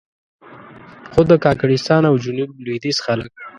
[1.11, 3.31] خو د کاکړستان او جنوب لوېدیځ خلک.